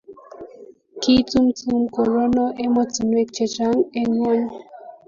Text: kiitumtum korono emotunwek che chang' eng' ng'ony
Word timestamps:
kiitumtum 1.01 1.79
korono 1.95 2.45
emotunwek 2.65 3.27
che 3.35 3.45
chang' 3.55 3.83
eng' 3.99 4.13
ng'ony 4.17 4.45